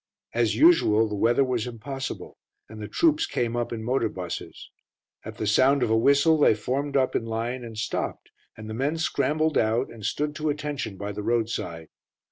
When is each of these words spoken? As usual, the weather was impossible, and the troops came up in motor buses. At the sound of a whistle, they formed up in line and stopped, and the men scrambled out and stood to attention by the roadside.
As 0.33 0.55
usual, 0.55 1.07
the 1.07 1.13
weather 1.13 1.43
was 1.43 1.67
impossible, 1.67 2.39
and 2.67 2.81
the 2.81 2.87
troops 2.87 3.27
came 3.27 3.55
up 3.55 3.71
in 3.71 3.83
motor 3.83 4.09
buses. 4.09 4.71
At 5.23 5.37
the 5.37 5.45
sound 5.45 5.83
of 5.83 5.91
a 5.91 5.95
whistle, 5.95 6.39
they 6.39 6.55
formed 6.55 6.97
up 6.97 7.15
in 7.15 7.25
line 7.27 7.63
and 7.63 7.77
stopped, 7.77 8.31
and 8.57 8.67
the 8.67 8.73
men 8.73 8.97
scrambled 8.97 9.59
out 9.59 9.91
and 9.91 10.03
stood 10.03 10.33
to 10.37 10.49
attention 10.49 10.97
by 10.97 11.11
the 11.11 11.21
roadside. 11.21 11.89